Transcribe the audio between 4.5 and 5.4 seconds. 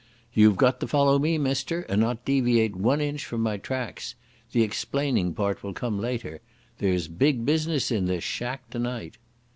The explaining